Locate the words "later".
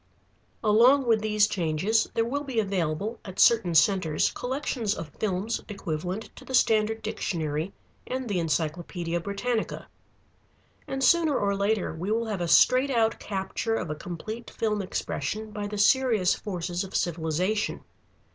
11.55-11.93